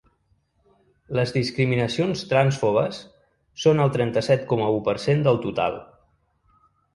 [1.17, 3.03] Les discriminacions trànsfobes
[3.65, 5.79] són el trenta-set coma u per cent del total.